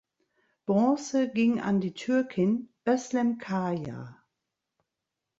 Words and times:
Bronze 0.65 1.29
ging 1.31 1.59
an 1.59 1.79
die 1.79 1.93
Türkin 1.93 2.69
Özlem 2.85 3.37
Kaya. 3.37 4.25